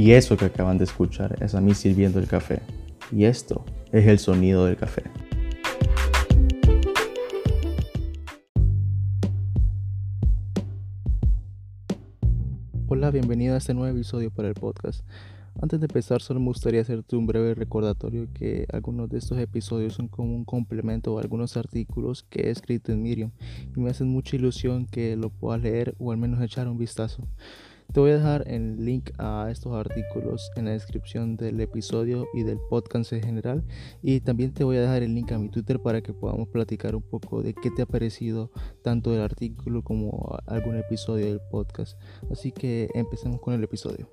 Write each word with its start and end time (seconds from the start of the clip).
Y 0.00 0.12
eso 0.12 0.34
que 0.38 0.46
acaban 0.46 0.78
de 0.78 0.84
escuchar 0.84 1.36
es 1.42 1.54
a 1.54 1.60
mí 1.60 1.74
sirviendo 1.74 2.18
el 2.18 2.26
café. 2.26 2.60
Y 3.12 3.24
esto 3.24 3.66
es 3.92 4.06
el 4.06 4.18
sonido 4.18 4.64
del 4.64 4.78
café. 4.78 5.02
Hola, 12.86 13.10
bienvenido 13.10 13.54
a 13.54 13.58
este 13.58 13.74
nuevo 13.74 13.94
episodio 13.94 14.30
para 14.30 14.48
el 14.48 14.54
podcast. 14.54 15.04
Antes 15.60 15.80
de 15.80 15.84
empezar, 15.84 16.22
solo 16.22 16.40
me 16.40 16.46
gustaría 16.46 16.80
hacerte 16.80 17.16
un 17.16 17.26
breve 17.26 17.54
recordatorio 17.54 18.26
que 18.32 18.66
algunos 18.72 19.10
de 19.10 19.18
estos 19.18 19.36
episodios 19.36 19.92
son 19.92 20.08
como 20.08 20.34
un 20.34 20.46
complemento 20.46 21.18
a 21.18 21.20
algunos 21.20 21.58
artículos 21.58 22.22
que 22.22 22.44
he 22.44 22.50
escrito 22.50 22.90
en 22.90 23.02
Miriam 23.02 23.32
y 23.76 23.80
me 23.80 23.90
hacen 23.90 24.08
mucha 24.08 24.36
ilusión 24.36 24.86
que 24.86 25.14
lo 25.16 25.28
puedas 25.28 25.60
leer 25.60 25.94
o 25.98 26.10
al 26.10 26.16
menos 26.16 26.40
echar 26.40 26.68
un 26.68 26.78
vistazo. 26.78 27.28
Te 27.92 27.98
voy 27.98 28.12
a 28.12 28.18
dejar 28.18 28.44
el 28.46 28.84
link 28.84 29.10
a 29.18 29.48
estos 29.50 29.74
artículos 29.74 30.52
en 30.54 30.66
la 30.66 30.70
descripción 30.70 31.36
del 31.36 31.60
episodio 31.60 32.28
y 32.34 32.44
del 32.44 32.60
podcast 32.70 33.12
en 33.12 33.20
general. 33.20 33.64
Y 34.00 34.20
también 34.20 34.52
te 34.54 34.62
voy 34.62 34.76
a 34.76 34.82
dejar 34.82 35.02
el 35.02 35.12
link 35.12 35.32
a 35.32 35.38
mi 35.38 35.48
Twitter 35.48 35.80
para 35.80 36.00
que 36.00 36.12
podamos 36.12 36.48
platicar 36.48 36.94
un 36.94 37.02
poco 37.02 37.42
de 37.42 37.52
qué 37.52 37.68
te 37.72 37.82
ha 37.82 37.86
parecido 37.86 38.52
tanto 38.84 39.12
el 39.12 39.20
artículo 39.20 39.82
como 39.82 40.38
algún 40.46 40.76
episodio 40.76 41.26
del 41.26 41.40
podcast. 41.50 41.98
Así 42.30 42.52
que 42.52 42.88
empecemos 42.94 43.40
con 43.40 43.54
el 43.54 43.64
episodio. 43.64 44.08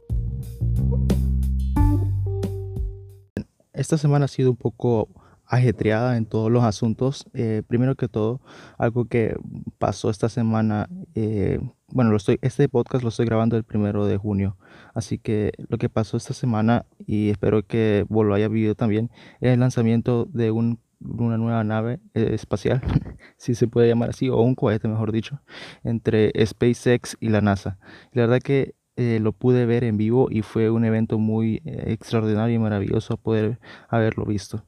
Esta 3.74 4.00
semana 4.00 4.26
ha 4.26 4.28
sido 4.28 4.50
un 4.50 4.58
poco 4.58 5.08
ajetreada 5.46 6.18
en 6.18 6.26
todos 6.26 6.52
los 6.52 6.64
asuntos. 6.64 7.28
Eh, 7.36 7.62
primero 7.68 7.94
que 7.94 8.08
todo, 8.08 8.42
algo 8.80 9.06
que 9.06 9.36
pasó 9.78 10.10
esta 10.10 10.30
semana, 10.30 10.90
eh, 11.14 11.60
bueno, 11.90 12.12
lo 12.12 12.18
estoy, 12.18 12.38
este 12.42 12.68
podcast 12.68 13.04
lo 13.04 13.10
estoy 13.10 13.26
grabando 13.26 13.56
el 13.56 13.64
primero 13.64 14.06
de 14.06 14.18
junio, 14.18 14.58
así 14.94 15.18
que 15.18 15.54
lo 15.70 15.78
que 15.78 15.90
pasó 15.90 16.18
esta 16.18 16.34
semana, 16.34 16.86
y 17.06 17.30
espero 17.30 17.66
que 17.66 18.06
lo 18.10 18.34
haya 18.34 18.48
vivido 18.50 18.76
también, 18.76 19.10
es 19.40 19.54
el 19.54 19.60
lanzamiento 19.60 20.26
de 20.26 20.52
un, 20.52 20.80
una 21.00 21.38
nueva 21.38 21.64
nave 21.64 22.00
eh, 22.14 22.32
espacial, 22.34 22.82
si 23.38 23.56
se 23.56 23.68
puede 23.68 23.88
llamar 23.88 24.10
así, 24.10 24.30
o 24.30 24.42
un 24.42 24.56
cohete, 24.56 24.88
mejor 24.88 25.12
dicho, 25.12 25.42
entre 25.84 26.34
SpaceX 26.46 27.18
y 27.20 27.30
la 27.30 27.42
NASA. 27.42 27.80
La 28.12 28.24
verdad 28.24 28.42
que 28.42 28.76
lo 28.98 29.32
pude 29.32 29.68
ver 29.68 29.84
en 29.84 29.96
vivo 29.96 30.28
y 30.32 30.42
fue 30.42 30.72
un 30.72 30.84
evento 30.84 31.20
muy 31.20 31.62
extraordinario 31.66 32.56
y 32.56 32.60
maravilloso 32.60 33.18
poder 33.18 33.60
haberlo 33.90 34.26
visto. 34.26 34.66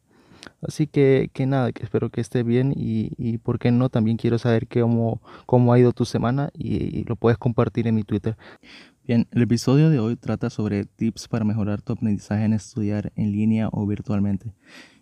Así 0.61 0.87
que, 0.87 1.29
que 1.33 1.45
nada, 1.45 1.71
que 1.71 1.83
espero 1.83 2.09
que 2.09 2.21
esté 2.21 2.43
bien 2.43 2.73
y, 2.75 3.11
y 3.17 3.37
por 3.37 3.59
qué 3.59 3.71
no, 3.71 3.89
también 3.89 4.17
quiero 4.17 4.37
saber 4.37 4.67
cómo, 4.67 5.21
cómo 5.45 5.73
ha 5.73 5.79
ido 5.79 5.93
tu 5.93 6.05
semana 6.05 6.49
y, 6.53 7.03
lo 7.05 7.15
puedes 7.15 7.37
compartir 7.37 7.87
en 7.87 7.95
mi 7.95 8.03
Twitter. 8.03 8.37
Bien, 9.05 9.27
el 9.31 9.41
episodio 9.41 9.89
de 9.89 9.99
hoy 9.99 10.15
trata 10.15 10.49
sobre 10.49 10.85
tips 10.85 11.27
para 11.27 11.45
mejorar 11.45 11.81
tu 11.81 11.93
aprendizaje 11.93 12.43
en 12.43 12.53
estudiar 12.53 13.11
en 13.15 13.31
línea 13.31 13.69
o 13.71 13.85
virtualmente. 13.87 14.53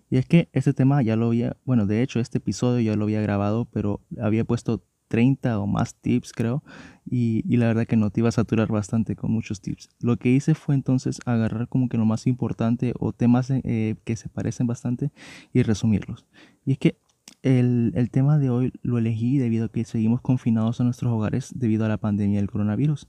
Y 0.09 0.17
es 0.17 0.25
que 0.25 0.47
este 0.53 0.73
tema 0.73 1.01
ya 1.01 1.15
lo 1.15 1.27
había, 1.27 1.57
bueno, 1.65 1.85
de 1.85 2.01
hecho 2.01 2.19
este 2.19 2.37
episodio 2.37 2.79
ya 2.79 2.95
lo 2.95 3.05
había 3.05 3.21
grabado, 3.21 3.65
pero 3.65 3.99
había 4.21 4.45
puesto 4.45 4.83
30 5.07 5.59
o 5.59 5.67
más 5.67 5.95
tips, 5.95 6.33
creo, 6.33 6.63
y, 7.09 7.43
la 7.57 7.67
verdad 7.67 7.87
que 7.87 7.95
no 7.95 8.09
te 8.09 8.21
iba 8.21 8.29
a 8.29 8.33
saturar 8.33 8.67
bastante 8.69 9.15
con 9.15 9.31
muchos 9.31 9.61
tips. 9.61 9.89
Lo 9.99 10.17
que 10.17 10.29
hice 10.29 10.55
fue 10.55 10.75
entonces 10.75 11.19
agarrar 11.25 11.67
como 11.67 11.89
que 11.89 11.97
lo 11.97 12.05
más 12.05 12.27
importante 12.27 12.93
o 12.99 13.13
temas 13.13 13.49
eh, 13.49 13.95
que 14.03 14.15
se 14.15 14.29
parecen 14.29 14.67
bastante 14.67 15.11
y 15.53 15.63
resumirlos. 15.63 16.25
Y 16.65 16.73
es 16.73 16.77
que 16.77 16.97
el, 17.43 17.91
el, 17.95 18.09
tema 18.09 18.37
de 18.37 18.49
hoy 18.49 18.73
lo 18.81 18.97
elegí 18.97 19.37
debido 19.37 19.65
a 19.65 19.69
que 19.69 19.85
seguimos 19.85 20.21
confinados 20.21 20.79
en 20.79 20.87
nuestros 20.87 21.11
hogares 21.11 21.51
debido 21.55 21.85
a 21.85 21.87
la 21.87 21.97
pandemia 21.97 22.39
del 22.39 22.49
coronavirus. 22.49 23.07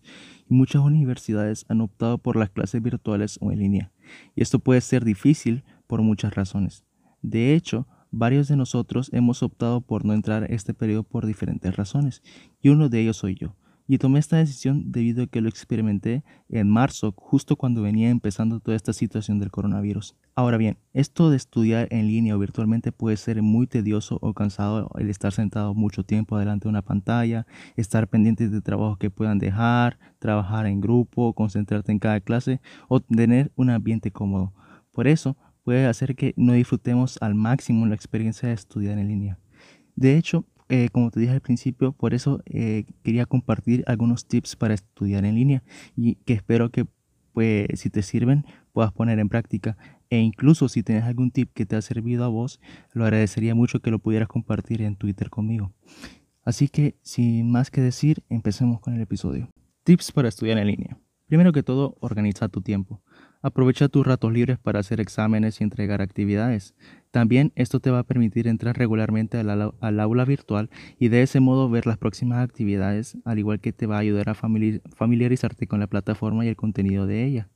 Y 0.48 0.54
muchas 0.54 0.82
universidades 0.82 1.64
han 1.68 1.80
optado 1.80 2.18
por 2.18 2.36
las 2.36 2.50
clases 2.50 2.82
virtuales 2.82 3.38
o 3.40 3.52
en 3.52 3.58
línea. 3.58 3.92
Y 4.34 4.42
esto 4.42 4.58
puede 4.58 4.80
ser 4.80 5.04
difícil 5.04 5.64
por 5.86 6.02
muchas 6.02 6.34
razones. 6.34 6.84
De 7.22 7.54
hecho, 7.54 7.86
Varios 8.10 8.48
de 8.48 8.56
nosotros 8.56 9.10
hemos 9.12 9.42
optado 9.42 9.82
por 9.82 10.04
no 10.04 10.14
entrar 10.14 10.44
a 10.44 10.46
este 10.46 10.72
periodo 10.72 11.02
por 11.02 11.26
diferentes 11.26 11.76
razones, 11.76 12.22
y 12.62 12.70
uno 12.70 12.88
de 12.88 13.00
ellos 13.00 13.18
soy 13.18 13.34
yo. 13.34 13.54
Y 13.90 13.96
tomé 13.96 14.18
esta 14.18 14.36
decisión 14.36 14.92
debido 14.92 15.24
a 15.24 15.26
que 15.26 15.40
lo 15.40 15.48
experimenté 15.48 16.22
en 16.50 16.68
marzo, 16.68 17.14
justo 17.16 17.56
cuando 17.56 17.80
venía 17.80 18.10
empezando 18.10 18.60
toda 18.60 18.76
esta 18.76 18.92
situación 18.92 19.38
del 19.38 19.50
coronavirus. 19.50 20.14
Ahora 20.34 20.58
bien, 20.58 20.76
esto 20.92 21.30
de 21.30 21.38
estudiar 21.38 21.88
en 21.90 22.06
línea 22.06 22.36
o 22.36 22.38
virtualmente 22.38 22.92
puede 22.92 23.16
ser 23.16 23.40
muy 23.40 23.66
tedioso 23.66 24.18
o 24.20 24.34
cansado 24.34 24.90
el 24.98 25.08
estar 25.08 25.32
sentado 25.32 25.74
mucho 25.74 26.04
tiempo 26.04 26.38
delante 26.38 26.64
de 26.64 26.70
una 26.70 26.82
pantalla, 26.82 27.46
estar 27.76 28.08
pendientes 28.08 28.50
de 28.50 28.60
trabajos 28.60 28.98
que 28.98 29.10
puedan 29.10 29.38
dejar, 29.38 29.98
trabajar 30.18 30.66
en 30.66 30.82
grupo, 30.82 31.32
concentrarte 31.32 31.90
en 31.90 31.98
cada 31.98 32.20
clase 32.20 32.60
o 32.88 33.00
tener 33.00 33.52
un 33.56 33.70
ambiente 33.70 34.12
cómodo. 34.12 34.52
Por 34.92 35.08
eso, 35.08 35.36
puede 35.68 35.84
hacer 35.84 36.16
que 36.16 36.32
no 36.38 36.54
disfrutemos 36.54 37.18
al 37.20 37.34
máximo 37.34 37.84
la 37.84 37.94
experiencia 37.94 38.48
de 38.48 38.54
estudiar 38.54 38.96
en 38.96 39.06
línea. 39.06 39.38
De 39.96 40.16
hecho, 40.16 40.46
eh, 40.70 40.88
como 40.90 41.10
te 41.10 41.20
dije 41.20 41.34
al 41.34 41.42
principio, 41.42 41.92
por 41.92 42.14
eso 42.14 42.40
eh, 42.46 42.86
quería 43.02 43.26
compartir 43.26 43.84
algunos 43.86 44.26
tips 44.26 44.56
para 44.56 44.72
estudiar 44.72 45.26
en 45.26 45.34
línea 45.34 45.62
y 45.94 46.14
que 46.24 46.32
espero 46.32 46.70
que 46.70 46.86
pues, 47.34 47.66
si 47.74 47.90
te 47.90 48.00
sirven 48.00 48.46
puedas 48.72 48.92
poner 48.92 49.18
en 49.18 49.28
práctica. 49.28 49.76
E 50.08 50.16
incluso 50.16 50.70
si 50.70 50.82
tienes 50.82 51.04
algún 51.04 51.30
tip 51.30 51.52
que 51.52 51.66
te 51.66 51.76
ha 51.76 51.82
servido 51.82 52.24
a 52.24 52.28
vos, 52.28 52.60
lo 52.94 53.04
agradecería 53.04 53.54
mucho 53.54 53.80
que 53.80 53.90
lo 53.90 53.98
pudieras 53.98 54.28
compartir 54.28 54.80
en 54.80 54.96
Twitter 54.96 55.28
conmigo. 55.28 55.74
Así 56.44 56.68
que, 56.68 56.96
sin 57.02 57.52
más 57.52 57.70
que 57.70 57.82
decir, 57.82 58.24
empecemos 58.30 58.80
con 58.80 58.94
el 58.94 59.02
episodio. 59.02 59.50
Tips 59.84 60.12
para 60.12 60.30
estudiar 60.30 60.56
en 60.56 60.68
línea. 60.68 60.98
Primero 61.26 61.52
que 61.52 61.62
todo, 61.62 61.98
organiza 62.00 62.48
tu 62.48 62.62
tiempo. 62.62 63.02
Aprovecha 63.40 63.88
tus 63.88 64.04
ratos 64.04 64.32
libres 64.32 64.58
para 64.58 64.80
hacer 64.80 65.00
exámenes 65.00 65.60
y 65.60 65.64
entregar 65.64 66.02
actividades. 66.02 66.74
También 67.12 67.52
esto 67.54 67.78
te 67.78 67.90
va 67.90 68.00
a 68.00 68.04
permitir 68.04 68.48
entrar 68.48 68.76
regularmente 68.76 69.38
al, 69.38 70.00
aula 70.00 70.24
virtual 70.24 70.70
y 70.98 71.08
de 71.08 71.22
ese 71.22 71.38
modo 71.38 71.70
ver 71.70 71.86
las 71.86 71.98
próximas 71.98 72.42
actividades, 72.42 73.16
al 73.24 73.38
igual 73.38 73.60
que 73.60 73.72
te 73.72 73.86
va 73.86 73.96
a 73.96 74.00
ayudar 74.00 74.28
a 74.28 74.34
familiarizarte 74.34 75.68
con 75.68 75.78
la 75.78 75.86
plataforma 75.86 76.44
y 76.44 76.48
el 76.48 76.56
contenido 76.56 77.06
de 77.06 77.24
ella. 77.24 77.48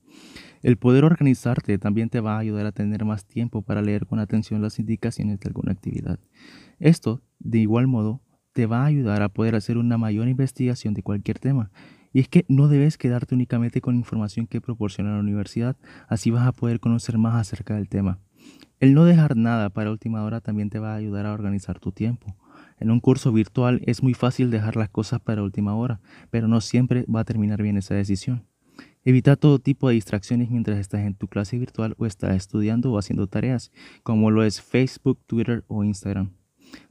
El 0.62 0.76
poder 0.76 1.04
organizarte 1.04 1.76
también 1.78 2.10
te 2.10 2.20
va 2.20 2.36
a 2.36 2.38
ayudar 2.38 2.66
a 2.66 2.72
tener 2.72 3.04
más 3.04 3.26
tiempo 3.26 3.62
para 3.62 3.82
leer 3.82 4.06
con 4.06 4.20
atención 4.20 4.62
las 4.62 4.78
indicaciones 4.78 5.40
de 5.40 5.48
alguna 5.48 5.72
actividad. 5.72 6.20
Esto, 6.78 7.22
de 7.40 7.58
igual 7.58 7.88
modo, 7.88 8.22
te 8.52 8.66
va 8.66 8.82
a 8.82 8.86
ayudar 8.86 9.22
a 9.22 9.30
poder 9.30 9.56
hacer 9.56 9.78
una 9.78 9.98
mayor 9.98 10.28
investigación 10.28 10.94
de 10.94 11.02
cualquier 11.02 11.40
tema 11.40 11.72
y 12.12 12.20
es 12.20 12.28
que 12.28 12.44
no 12.48 12.68
debes 12.68 12.98
quedarte 12.98 13.34
únicamente 13.34 13.80
con 13.80 13.94
información 13.94 14.46
que 14.46 14.60
proporciona 14.60 15.14
la 15.14 15.20
universidad, 15.20 15.76
así 16.08 16.30
vas 16.30 16.46
a 16.46 16.52
poder 16.52 16.80
conocer 16.80 17.18
más 17.18 17.34
acerca 17.34 17.74
del 17.74 17.88
tema. 17.88 18.18
El 18.80 18.94
no 18.94 19.04
dejar 19.04 19.36
nada 19.36 19.70
para 19.70 19.90
última 19.90 20.24
hora 20.24 20.40
también 20.40 20.68
te 20.68 20.78
va 20.78 20.92
a 20.92 20.96
ayudar 20.96 21.26
a 21.26 21.32
organizar 21.32 21.78
tu 21.78 21.92
tiempo. 21.92 22.36
En 22.78 22.90
un 22.90 22.98
curso 22.98 23.32
virtual 23.32 23.80
es 23.86 24.02
muy 24.02 24.14
fácil 24.14 24.50
dejar 24.50 24.76
las 24.76 24.88
cosas 24.88 25.20
para 25.20 25.42
última 25.42 25.74
hora, 25.76 26.00
pero 26.30 26.48
no 26.48 26.60
siempre 26.60 27.04
va 27.04 27.20
a 27.20 27.24
terminar 27.24 27.62
bien 27.62 27.76
esa 27.76 27.94
decisión. 27.94 28.44
Evita 29.04 29.36
todo 29.36 29.58
tipo 29.58 29.88
de 29.88 29.94
distracciones 29.94 30.50
mientras 30.50 30.78
estás 30.78 31.02
en 31.02 31.14
tu 31.14 31.28
clase 31.28 31.58
virtual 31.58 31.94
o 31.98 32.06
estás 32.06 32.36
estudiando 32.36 32.92
o 32.92 32.98
haciendo 32.98 33.26
tareas, 33.26 33.72
como 34.02 34.30
lo 34.30 34.44
es 34.44 34.60
Facebook, 34.60 35.20
Twitter 35.26 35.64
o 35.68 35.84
Instagram. 35.84 36.32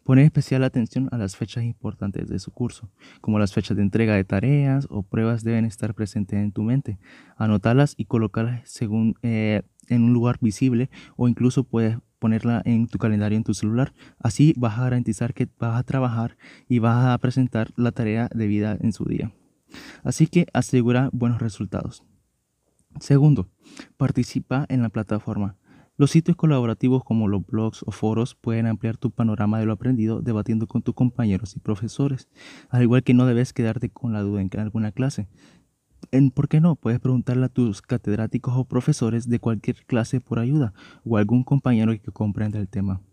Pone 0.03 0.23
especial 0.23 0.63
atención 0.63 1.09
a 1.11 1.17
las 1.17 1.35
fechas 1.35 1.63
importantes 1.63 2.27
de 2.27 2.39
su 2.39 2.51
curso, 2.51 2.89
como 3.21 3.39
las 3.39 3.53
fechas 3.53 3.77
de 3.77 3.83
entrega 3.83 4.15
de 4.15 4.23
tareas 4.23 4.87
o 4.89 5.03
pruebas 5.03 5.43
deben 5.43 5.65
estar 5.65 5.93
presentes 5.93 6.39
en 6.39 6.51
tu 6.51 6.63
mente. 6.63 6.97
Anotarlas 7.37 7.93
y 7.97 8.05
colocarlas 8.05 8.61
según, 8.69 9.15
eh, 9.21 9.61
en 9.87 10.03
un 10.03 10.13
lugar 10.13 10.37
visible 10.41 10.89
o 11.15 11.27
incluso 11.27 11.63
puedes 11.63 11.97
ponerla 12.19 12.61
en 12.65 12.87
tu 12.87 12.97
calendario 12.97 13.37
en 13.37 13.43
tu 13.43 13.53
celular. 13.53 13.93
Así 14.19 14.53
vas 14.57 14.77
a 14.77 14.83
garantizar 14.83 15.33
que 15.33 15.47
vas 15.59 15.79
a 15.79 15.83
trabajar 15.83 16.37
y 16.69 16.79
vas 16.79 17.05
a 17.07 17.17
presentar 17.17 17.71
la 17.75 17.91
tarea 17.91 18.29
debida 18.33 18.77
en 18.79 18.93
su 18.93 19.05
día. 19.05 19.31
Así 20.03 20.27
que 20.27 20.47
asegura 20.53 21.09
buenos 21.13 21.41
resultados. 21.41 22.03
Segundo, 22.99 23.49
participa 23.97 24.65
en 24.69 24.81
la 24.81 24.89
plataforma. 24.89 25.55
Los 26.01 26.09
sitios 26.09 26.35
colaborativos 26.35 27.03
como 27.03 27.27
los 27.27 27.45
blogs 27.45 27.83
o 27.85 27.91
foros 27.91 28.33
pueden 28.33 28.65
ampliar 28.65 28.97
tu 28.97 29.11
panorama 29.11 29.59
de 29.59 29.67
lo 29.67 29.73
aprendido 29.73 30.23
debatiendo 30.23 30.65
con 30.65 30.81
tus 30.81 30.95
compañeros 30.95 31.55
y 31.55 31.59
profesores, 31.59 32.27
al 32.71 32.81
igual 32.81 33.03
que 33.03 33.13
no 33.13 33.27
debes 33.27 33.53
quedarte 33.53 33.91
con 33.91 34.11
la 34.11 34.23
duda 34.23 34.41
en 34.41 34.49
alguna 34.57 34.91
clase. 34.91 35.27
En, 36.09 36.31
¿Por 36.31 36.47
qué 36.47 36.59
no? 36.59 36.75
Puedes 36.75 36.99
preguntarle 36.99 37.45
a 37.45 37.49
tus 37.49 37.83
catedráticos 37.83 38.55
o 38.57 38.65
profesores 38.65 39.29
de 39.29 39.37
cualquier 39.37 39.85
clase 39.85 40.19
por 40.19 40.39
ayuda 40.39 40.73
o 41.05 41.17
algún 41.17 41.43
compañero 41.43 41.91
que 41.91 42.11
comprenda 42.11 42.57
el 42.57 42.67
tema. 42.67 43.03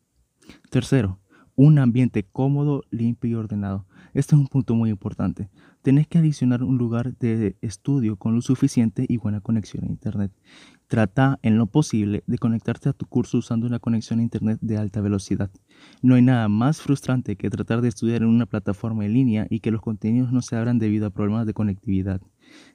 Tercero, 0.70 1.20
un 1.58 1.80
ambiente 1.80 2.22
cómodo, 2.22 2.84
limpio 2.92 3.30
y 3.30 3.34
ordenado. 3.34 3.84
Este 4.14 4.36
es 4.36 4.40
un 4.40 4.46
punto 4.46 4.76
muy 4.76 4.90
importante. 4.90 5.50
Tenés 5.82 6.06
que 6.06 6.18
adicionar 6.18 6.62
un 6.62 6.78
lugar 6.78 7.18
de 7.18 7.56
estudio 7.62 8.14
con 8.14 8.36
lo 8.36 8.42
suficiente 8.42 9.04
y 9.08 9.16
buena 9.16 9.40
conexión 9.40 9.84
a 9.84 9.88
Internet. 9.88 10.30
Trata 10.86 11.40
en 11.42 11.58
lo 11.58 11.66
posible 11.66 12.22
de 12.28 12.38
conectarte 12.38 12.88
a 12.88 12.92
tu 12.92 13.06
curso 13.06 13.38
usando 13.38 13.66
una 13.66 13.80
conexión 13.80 14.20
a 14.20 14.22
Internet 14.22 14.60
de 14.62 14.76
alta 14.76 15.00
velocidad. 15.00 15.50
No 16.00 16.14
hay 16.14 16.22
nada 16.22 16.48
más 16.48 16.80
frustrante 16.80 17.34
que 17.34 17.50
tratar 17.50 17.80
de 17.80 17.88
estudiar 17.88 18.22
en 18.22 18.28
una 18.28 18.46
plataforma 18.46 19.04
en 19.04 19.14
línea 19.14 19.48
y 19.50 19.58
que 19.58 19.72
los 19.72 19.82
contenidos 19.82 20.30
no 20.30 20.42
se 20.42 20.54
abran 20.54 20.78
debido 20.78 21.08
a 21.08 21.10
problemas 21.10 21.44
de 21.44 21.54
conectividad. 21.54 22.20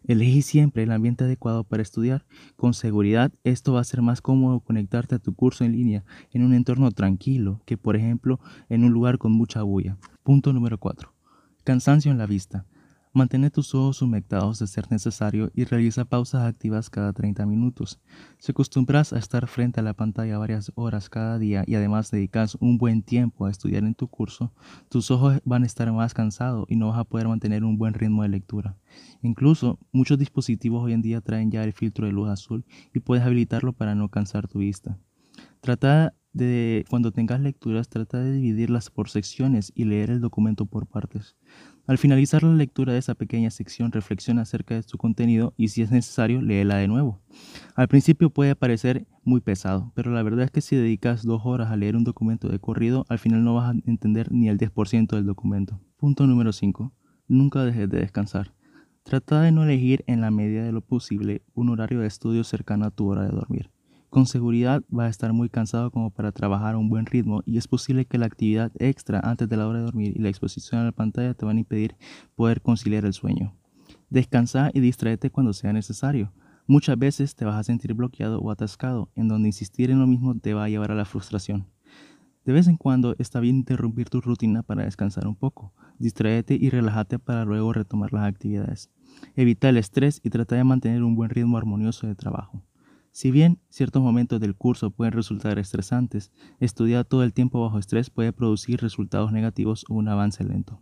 Elegí 0.05 0.41
siempre 0.41 0.83
el 0.83 0.91
ambiente 0.91 1.23
adecuado 1.23 1.63
para 1.63 1.81
estudiar. 1.81 2.25
Con 2.55 2.73
seguridad, 2.73 3.31
esto 3.43 3.73
va 3.73 3.81
a 3.81 3.85
ser 3.85 4.01
más 4.01 4.21
cómodo 4.21 4.59
conectarte 4.59 5.15
a 5.15 5.19
tu 5.19 5.33
curso 5.33 5.63
en 5.63 5.73
línea 5.73 6.03
en 6.31 6.43
un 6.43 6.53
entorno 6.53 6.91
tranquilo 6.91 7.61
que, 7.65 7.77
por 7.77 7.95
ejemplo, 7.95 8.39
en 8.69 8.83
un 8.83 8.91
lugar 8.91 9.17
con 9.17 9.31
mucha 9.31 9.61
bulla. 9.63 9.97
Punto 10.23 10.53
número 10.53 10.77
4. 10.77 11.13
Cansancio 11.63 12.11
en 12.11 12.17
la 12.17 12.25
vista. 12.25 12.65
Mantén 13.15 13.47
tus 13.51 13.75
ojos 13.75 14.01
humectados 14.01 14.57
de 14.57 14.65
ser 14.65 14.89
necesario 14.89 15.51
y 15.53 15.65
realiza 15.65 16.03
pausas 16.03 16.47
activas 16.47 16.89
cada 16.89 17.13
30 17.13 17.45
minutos. 17.45 17.99
Si 18.39 18.51
acostumbras 18.51 19.13
a 19.13 19.19
estar 19.19 19.45
frente 19.47 19.79
a 19.79 19.83
la 19.83 19.93
pantalla 19.93 20.39
varias 20.39 20.71
horas 20.73 21.11
cada 21.11 21.37
día 21.37 21.63
y 21.67 21.75
además 21.75 22.09
dedicas 22.09 22.57
un 22.59 22.79
buen 22.79 23.03
tiempo 23.03 23.45
a 23.45 23.51
estudiar 23.51 23.83
en 23.83 23.93
tu 23.93 24.07
curso, 24.07 24.51
tus 24.89 25.11
ojos 25.11 25.39
van 25.45 25.61
a 25.61 25.67
estar 25.67 25.91
más 25.93 26.15
cansados 26.15 26.65
y 26.69 26.75
no 26.75 26.87
vas 26.87 26.97
a 26.97 27.03
poder 27.03 27.27
mantener 27.27 27.63
un 27.63 27.77
buen 27.77 27.93
ritmo 27.93 28.23
de 28.23 28.29
lectura. 28.29 28.77
Incluso 29.21 29.77
muchos 29.91 30.17
dispositivos 30.17 30.83
hoy 30.83 30.93
en 30.93 31.03
día 31.03 31.21
traen 31.21 31.51
ya 31.51 31.63
el 31.63 31.73
filtro 31.73 32.07
de 32.07 32.13
luz 32.13 32.29
azul 32.29 32.65
y 32.95 32.99
puedes 32.99 33.23
habilitarlo 33.23 33.73
para 33.73 33.93
no 33.93 34.09
cansar 34.09 34.47
tu 34.47 34.57
vista. 34.57 34.97
Trata 35.61 36.15
de, 36.33 36.83
cuando 36.89 37.11
tengas 37.11 37.39
lecturas, 37.39 37.89
trata 37.89 38.19
de 38.19 38.31
dividirlas 38.33 38.89
por 38.89 39.09
secciones 39.09 39.71
y 39.75 39.85
leer 39.85 40.09
el 40.09 40.19
documento 40.19 40.65
por 40.65 40.87
partes. 40.87 41.35
Al 41.85 41.97
finalizar 41.97 42.43
la 42.43 42.53
lectura 42.53 42.93
de 42.93 42.99
esa 42.99 43.13
pequeña 43.13 43.49
sección, 43.49 43.91
reflexiona 43.91 44.43
acerca 44.43 44.75
de 44.75 44.83
su 44.83 44.97
contenido 44.97 45.53
y 45.57 45.67
si 45.67 45.81
es 45.81 45.91
necesario, 45.91 46.41
léela 46.41 46.77
de 46.77 46.87
nuevo. 46.87 47.19
Al 47.75 47.89
principio 47.89 48.29
puede 48.29 48.55
parecer 48.55 49.05
muy 49.25 49.41
pesado, 49.41 49.91
pero 49.93 50.11
la 50.11 50.23
verdad 50.23 50.45
es 50.45 50.51
que 50.51 50.61
si 50.61 50.77
dedicas 50.77 51.23
dos 51.23 51.41
horas 51.43 51.71
a 51.71 51.75
leer 51.75 51.97
un 51.97 52.05
documento 52.05 52.47
de 52.47 52.59
corrido, 52.59 53.05
al 53.09 53.19
final 53.19 53.43
no 53.43 53.55
vas 53.55 53.75
a 53.75 53.77
entender 53.85 54.31
ni 54.31 54.47
el 54.47 54.57
10% 54.57 55.17
del 55.17 55.25
documento. 55.25 55.81
Punto 55.97 56.25
número 56.25 56.53
5. 56.53 56.93
Nunca 57.27 57.65
dejes 57.65 57.89
de 57.89 57.99
descansar. 57.99 58.53
Trata 59.03 59.41
de 59.41 59.51
no 59.51 59.63
elegir 59.63 60.05
en 60.07 60.21
la 60.21 60.31
medida 60.31 60.63
de 60.63 60.71
lo 60.71 60.79
posible 60.79 61.41
un 61.53 61.67
horario 61.67 61.99
de 61.99 62.07
estudio 62.07 62.45
cercano 62.45 62.85
a 62.85 62.91
tu 62.91 63.09
hora 63.09 63.23
de 63.23 63.35
dormir. 63.35 63.72
Con 64.13 64.27
seguridad 64.27 64.83
va 64.95 65.05
a 65.05 65.09
estar 65.09 65.33
muy 65.33 65.49
cansado 65.49 65.89
como 65.89 66.11
para 66.11 66.31
trabajar 66.31 66.75
a 66.75 66.77
un 66.77 66.87
buen 66.87 67.07
ritmo 67.07 67.41
y 67.47 67.57
es 67.57 67.67
posible 67.67 68.05
que 68.05 68.19
la 68.19 68.27
actividad 68.27 68.71
extra 68.77 69.19
antes 69.23 69.49
de 69.49 69.57
la 69.57 69.67
hora 69.67 69.79
de 69.79 69.85
dormir 69.85 70.13
y 70.15 70.21
la 70.21 70.29
exposición 70.29 70.79
a 70.79 70.83
la 70.83 70.91
pantalla 70.91 71.33
te 71.33 71.45
van 71.45 71.57
a 71.57 71.61
impedir 71.61 71.95
poder 72.35 72.61
conciliar 72.61 73.05
el 73.05 73.13
sueño. 73.13 73.55
Descansa 74.11 74.69
y 74.71 74.81
distraete 74.81 75.31
cuando 75.31 75.51
sea 75.51 75.73
necesario. 75.73 76.31
Muchas 76.67 76.95
veces 76.99 77.35
te 77.35 77.43
vas 77.43 77.55
a 77.55 77.63
sentir 77.63 77.95
bloqueado 77.95 78.39
o 78.39 78.51
atascado, 78.51 79.09
en 79.15 79.29
donde 79.29 79.49
insistir 79.49 79.89
en 79.89 79.97
lo 79.97 80.05
mismo 80.05 80.37
te 80.37 80.53
va 80.53 80.65
a 80.65 80.69
llevar 80.69 80.91
a 80.91 80.95
la 80.95 81.05
frustración. 81.05 81.65
De 82.45 82.53
vez 82.53 82.67
en 82.67 82.77
cuando 82.77 83.15
está 83.17 83.39
bien 83.39 83.55
interrumpir 83.55 84.11
tu 84.11 84.21
rutina 84.21 84.61
para 84.61 84.83
descansar 84.83 85.25
un 85.25 85.35
poco. 85.35 85.73
Distraete 85.97 86.53
y 86.53 86.69
relájate 86.69 87.17
para 87.17 87.45
luego 87.45 87.73
retomar 87.73 88.13
las 88.13 88.25
actividades. 88.25 88.91
Evita 89.35 89.69
el 89.69 89.77
estrés 89.77 90.21
y 90.23 90.29
trata 90.29 90.55
de 90.55 90.65
mantener 90.65 91.01
un 91.01 91.15
buen 91.15 91.31
ritmo 91.31 91.57
armonioso 91.57 92.05
de 92.05 92.13
trabajo. 92.13 92.61
Si 93.13 93.29
bien 93.29 93.59
ciertos 93.69 94.01
momentos 94.01 94.39
del 94.39 94.55
curso 94.55 94.89
pueden 94.89 95.13
resultar 95.13 95.59
estresantes, 95.59 96.31
estudiar 96.59 97.05
todo 97.05 97.23
el 97.23 97.31
tiempo 97.31 97.61
bajo 97.61 97.77
estrés 97.77 98.09
puede 98.09 98.33
producir 98.33 98.81
resultados 98.81 99.31
negativos 99.31 99.85
o 99.87 99.93
un 99.93 100.07
avance 100.07 100.43
lento. 100.43 100.81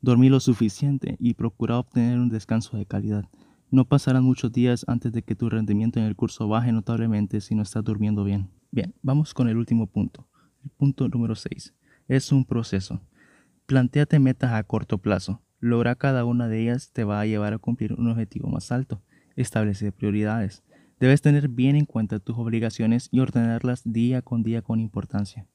Dormir 0.00 0.30
lo 0.30 0.40
suficiente 0.40 1.16
y 1.20 1.34
procura 1.34 1.78
obtener 1.78 2.18
un 2.18 2.30
descanso 2.30 2.78
de 2.78 2.86
calidad. 2.86 3.28
No 3.70 3.84
pasarán 3.84 4.24
muchos 4.24 4.50
días 4.50 4.86
antes 4.88 5.12
de 5.12 5.22
que 5.22 5.34
tu 5.34 5.50
rendimiento 5.50 6.00
en 6.00 6.06
el 6.06 6.16
curso 6.16 6.48
baje 6.48 6.72
notablemente 6.72 7.42
si 7.42 7.54
no 7.54 7.64
estás 7.64 7.84
durmiendo 7.84 8.24
bien. 8.24 8.48
Bien, 8.70 8.94
vamos 9.02 9.34
con 9.34 9.46
el 9.46 9.58
último 9.58 9.86
punto. 9.86 10.26
El 10.64 10.70
punto 10.70 11.06
número 11.10 11.34
6. 11.34 11.74
Es 12.08 12.32
un 12.32 12.46
proceso. 12.46 13.02
Plantéate 13.66 14.18
metas 14.18 14.52
a 14.52 14.62
corto 14.62 14.96
plazo. 14.96 15.42
Lograr 15.60 15.98
cada 15.98 16.24
una 16.24 16.48
de 16.48 16.62
ellas 16.62 16.92
te 16.94 17.04
va 17.04 17.20
a 17.20 17.26
llevar 17.26 17.52
a 17.52 17.58
cumplir 17.58 17.92
un 17.92 18.08
objetivo 18.08 18.48
más 18.48 18.72
alto. 18.72 19.02
Establece 19.36 19.92
prioridades. 19.92 20.62
Debes 21.00 21.22
tener 21.22 21.48
bien 21.48 21.76
en 21.76 21.84
cuenta 21.84 22.18
tus 22.18 22.36
obligaciones 22.38 23.08
y 23.12 23.20
ordenarlas 23.20 23.82
día 23.84 24.20
con 24.20 24.42
día 24.42 24.62
con 24.62 24.80
importancia. 24.80 25.46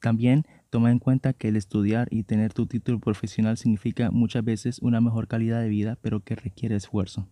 También 0.00 0.44
toma 0.68 0.90
en 0.90 0.98
cuenta 0.98 1.32
que 1.32 1.48
el 1.48 1.56
estudiar 1.56 2.08
y 2.10 2.24
tener 2.24 2.52
tu 2.52 2.66
título 2.66 3.00
profesional 3.00 3.56
significa 3.56 4.10
muchas 4.10 4.44
veces 4.44 4.78
una 4.80 5.00
mejor 5.00 5.28
calidad 5.28 5.62
de 5.62 5.68
vida, 5.68 5.98
pero 6.02 6.20
que 6.20 6.36
requiere 6.36 6.76
esfuerzo. 6.76 7.26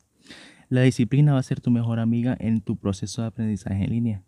La 0.70 0.82
disciplina 0.82 1.34
va 1.34 1.38
a 1.38 1.42
ser 1.42 1.60
tu 1.60 1.70
mejor 1.70 1.98
amiga 1.98 2.36
en 2.40 2.60
tu 2.62 2.76
proceso 2.76 3.22
de 3.22 3.28
aprendizaje 3.28 3.84
en 3.84 3.90
línea. 3.90 4.22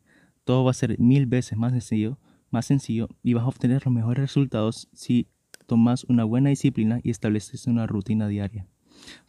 Todo 0.44 0.64
va 0.64 0.70
a 0.70 0.75
ser 0.75 0.99
mil 0.99 1.26
veces 1.26 1.56
más 1.56 1.73
sencillo, 1.73 2.19
más 2.50 2.67
sencillo 2.67 3.08
y 3.23 3.32
vas 3.32 3.44
a 3.44 3.49
obtener 3.49 3.85
los 3.85 3.94
mejores 3.94 4.23
resultados 4.23 4.88
si 4.93 5.29
tomas 5.67 6.05
una 6.05 6.25
buena 6.25 6.50
disciplina 6.50 7.00
y 7.03 7.11
estableces 7.11 7.67
una 7.67 7.87
rutina 7.87 8.29
diaria. 8.29 8.67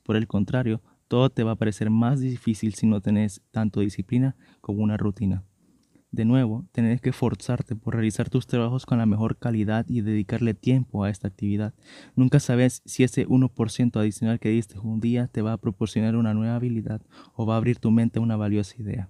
Por 0.03 0.15
el 0.15 0.27
contrario, 0.27 0.81
todo 1.11 1.29
te 1.29 1.43
va 1.43 1.51
a 1.51 1.55
parecer 1.57 1.89
más 1.89 2.21
difícil 2.21 2.73
si 2.73 2.87
no 2.87 3.01
tenés 3.01 3.41
tanto 3.51 3.81
disciplina 3.81 4.37
como 4.61 4.81
una 4.81 4.95
rutina. 4.95 5.43
De 6.09 6.23
nuevo, 6.23 6.65
tenés 6.71 7.01
que 7.01 7.11
forzarte 7.11 7.75
por 7.75 7.95
realizar 7.95 8.29
tus 8.29 8.47
trabajos 8.47 8.85
con 8.85 8.97
la 8.97 9.05
mejor 9.05 9.35
calidad 9.37 9.85
y 9.89 9.99
dedicarle 9.99 10.53
tiempo 10.53 11.03
a 11.03 11.09
esta 11.09 11.27
actividad. 11.27 11.73
Nunca 12.15 12.39
sabes 12.39 12.81
si 12.85 13.03
ese 13.03 13.27
1% 13.27 13.99
adicional 13.99 14.39
que 14.39 14.51
diste 14.51 14.79
un 14.79 15.01
día 15.01 15.27
te 15.27 15.41
va 15.41 15.51
a 15.51 15.57
proporcionar 15.57 16.15
una 16.15 16.33
nueva 16.33 16.55
habilidad 16.55 17.01
o 17.33 17.45
va 17.45 17.55
a 17.55 17.57
abrir 17.57 17.79
tu 17.79 17.91
mente 17.91 18.19
a 18.19 18.21
una 18.21 18.37
valiosa 18.37 18.81
idea. 18.81 19.09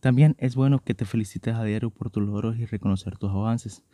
También 0.00 0.34
es 0.38 0.54
bueno 0.54 0.80
que 0.80 0.94
te 0.94 1.04
felicites 1.04 1.54
a 1.54 1.64
diario 1.64 1.90
por 1.90 2.10
tus 2.10 2.24
logros 2.24 2.58
y 2.58 2.66
reconocer 2.66 3.18
tus 3.18 3.30
avances. 3.30 3.84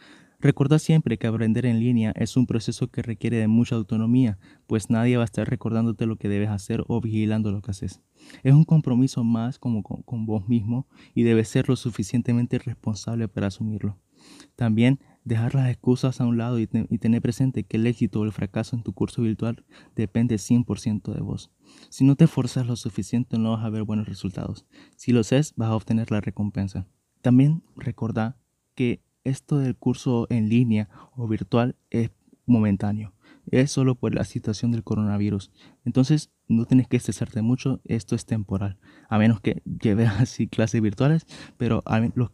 Recuerda 0.41 0.79
siempre 0.79 1.19
que 1.19 1.27
aprender 1.27 1.67
en 1.67 1.81
línea 1.81 2.13
es 2.15 2.37
un 2.37 2.47
proceso 2.47 2.87
que 2.89 3.03
requiere 3.03 3.39
de 3.39 3.49
mucha 3.49 3.75
autonomía, 3.75 4.39
pues 4.69 4.89
nadie 4.89 5.17
va 5.17 5.25
a 5.25 5.25
estar 5.25 5.51
recordándote 5.51 6.07
lo 6.07 6.15
que 6.15 6.29
debes 6.29 6.51
hacer 6.51 6.85
o 6.87 7.01
vigilando 7.01 7.51
lo 7.51 7.61
que 7.61 7.73
haces. 7.73 8.01
Es 8.45 8.55
un 8.55 8.65
compromiso 8.65 9.25
más 9.25 9.59
como 9.59 9.83
con, 9.83 10.27
vos 10.27 10.49
mismo 10.49 10.87
y 11.13 11.25
debes 11.25 11.49
ser 11.49 11.69
lo 11.69 11.75
suficientemente 11.75 12.59
responsable 12.59 13.27
para 13.27 13.49
asumirlo. 13.49 13.99
También 14.55 15.01
dejar 15.25 15.55
las 15.55 15.69
excusas 15.69 16.21
a 16.21 16.27
un 16.27 16.39
lado 16.39 16.59
y, 16.59 16.67
tener 16.67 17.23
presente 17.23 17.65
que 17.65 17.77
el 17.77 17.87
éxito 17.87 18.21
o 18.21 18.25
el 18.25 18.33
fracaso 18.33 18.77
en 18.77 18.83
tu 18.83 18.93
curso 18.93 19.23
virtual 19.23 19.65
depende 19.95 20.37
100% 20.37 21.13
de 21.13 21.21
vos. 21.21 21.51
Si 21.91 22.05
no 22.05 22.17
te 22.17 22.25
esforzas 22.25 22.67
lo 22.67 22.77
suficiente 22.77 23.39
no 23.39 23.53
vas 23.53 23.65
a 23.65 23.71
ver 23.71 23.85
buenos 23.85 24.09
resultados. 24.09 24.67
Si 24.97 25.13
lo 25.13 25.21
haces 25.21 25.55
vas 25.57 25.71
a 25.71 25.77
obtener 25.77 26.11
la 26.11 26.21
recompensa. 26.21 26.87
También 27.21 27.63
recordá 27.77 28.39
que 28.75 29.03
esto 29.25 29.59
del 29.59 29.77
curso 29.77 30.27
en 30.31 30.49
línea 30.49 30.89
o 31.15 31.29
virtual 31.29 31.77
es 31.91 32.11
momentáneo. 32.47 33.13
Es 33.51 33.71
solo 33.71 33.95
por 33.95 34.15
la 34.15 34.25
situación 34.25 34.73
del 34.73 34.85
coronavirus. 34.85 35.51
Entonces 35.85 36.31
no 36.49 36.65
tienes 36.65 36.89
que 36.89 36.97
estresarte 36.97 37.43
mucho, 37.43 37.81
esto 37.85 38.15
es 38.15 38.27
temporal. 38.27 38.79
A 39.09 39.19
menos 39.19 39.41
que 39.41 39.63
lleves 39.65 40.11
así 40.19 40.49
clases 40.49 40.81
virtuales, 40.81 41.27
pero 41.57 41.83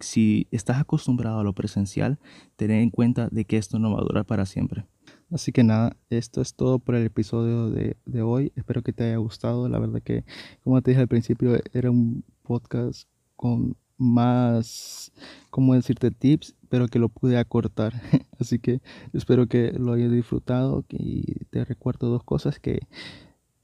si 0.00 0.48
estás 0.50 0.78
acostumbrado 0.78 1.40
a 1.40 1.44
lo 1.44 1.52
presencial, 1.52 2.18
ten 2.56 2.70
en 2.70 2.90
cuenta 2.90 3.28
de 3.30 3.44
que 3.44 3.56
esto 3.56 3.78
no 3.78 3.92
va 3.92 4.00
a 4.00 4.04
durar 4.04 4.24
para 4.24 4.46
siempre. 4.46 4.86
Así 5.30 5.52
que 5.52 5.64
nada, 5.64 5.96
esto 6.10 6.40
es 6.40 6.54
todo 6.54 6.78
por 6.78 6.94
el 6.94 7.04
episodio 7.04 7.70
de, 7.70 7.96
de 8.04 8.22
hoy. 8.22 8.52
Espero 8.56 8.82
que 8.82 8.92
te 8.92 9.04
haya 9.04 9.16
gustado. 9.16 9.68
La 9.68 9.78
verdad 9.78 10.02
que, 10.02 10.24
como 10.62 10.80
te 10.80 10.92
dije 10.92 11.00
al 11.00 11.08
principio, 11.08 11.58
era 11.72 11.90
un 11.90 12.24
podcast 12.42 13.08
con 13.36 13.76
más, 13.96 15.12
como 15.50 15.74
decirte, 15.74 16.10
tips, 16.10 16.54
pero 16.74 16.88
que 16.88 16.98
lo 16.98 17.08
pude 17.08 17.38
acortar. 17.38 17.92
Así 18.40 18.58
que 18.58 18.80
espero 19.12 19.46
que 19.46 19.70
lo 19.78 19.92
hayas 19.92 20.10
disfrutado 20.10 20.84
y 20.88 21.44
te 21.50 21.64
recuerdo 21.64 22.08
dos 22.08 22.24
cosas 22.24 22.58
que 22.58 22.80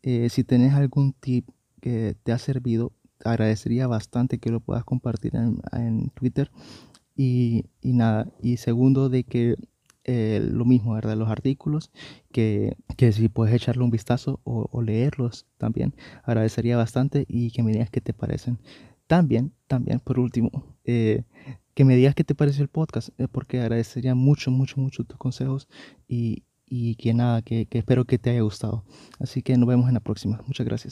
eh, 0.05 0.29
si 0.29 0.45
tenés 0.45 0.75
algún 0.75 1.13
tip 1.15 1.49
que 1.81 2.15
te 2.23 2.31
ha 2.31 2.39
servido, 2.39 2.93
agradecería 3.25 3.89
bastante 3.89 4.39
que 4.39 4.53
lo 4.53 4.61
puedas 4.61 4.85
compartir 4.85 5.33
en, 5.35 6.11
Twitter. 6.11 6.53
Y, 7.17 7.65
nada, 7.83 8.29
y 8.41 8.59
segundo 8.59 9.09
de 9.09 9.25
que 9.25 9.57
eh, 10.05 10.41
lo 10.49 10.65
mismo, 10.65 10.93
¿verdad? 10.93 11.17
Los 11.17 11.31
artículos, 11.31 11.91
que, 12.31 12.77
que, 12.97 13.11
si 13.11 13.29
puedes 13.29 13.53
echarle 13.53 13.83
un 13.83 13.91
vistazo 13.91 14.39
o, 14.45 14.69
o, 14.71 14.83
leerlos 14.83 15.47
también, 15.59 15.97
agradecería 16.23 16.77
bastante 16.77 17.25
y 17.27 17.51
que 17.51 17.65
me 17.65 17.73
digas 17.73 17.91
qué 17.91 18.01
te 18.01 18.13
parecen. 18.13 18.61
También, 19.09 19.53
también, 19.67 19.99
por 19.99 20.21
último, 20.21 20.77
eh, 20.85 21.25
que 21.81 21.85
me 21.87 21.97
digas 21.97 22.15
qué 22.15 22.25
te 22.25 22.35
pareció 22.35 22.63
el 22.63 22.69
podcast, 22.69 23.09
eh, 23.17 23.27
porque 23.27 23.59
agradecería 23.59 24.15
mucho, 24.15 24.51
mucho, 24.51 24.79
mucho 24.79 25.03
tus 25.05 25.17
consejos 25.17 25.67
y, 26.07 26.45
y 26.67 26.97
que 26.97 27.15
nada, 27.15 27.41
que, 27.41 27.65
que 27.65 27.79
espero 27.79 28.05
que 28.05 28.19
te 28.19 28.29
haya 28.29 28.43
gustado. 28.43 28.85
Así 29.19 29.41
que 29.41 29.57
nos 29.57 29.67
vemos 29.67 29.89
en 29.89 29.95
la 29.95 30.01
próxima. 30.01 30.43
Muchas 30.47 30.67
gracias. 30.67 30.89